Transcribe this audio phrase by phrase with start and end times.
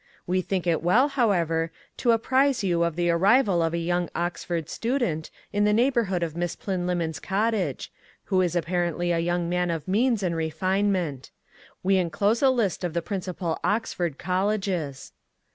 [0.25, 4.67] We think it well, however, to apprise you of the arrival of a young Oxford
[4.67, 7.91] student in the neighbourhood of Miss Plynlimmon's cottage,
[8.23, 11.29] who is apparently a young man of means and refinement.
[11.83, 15.13] We enclose a list of the principal Oxford Colleges.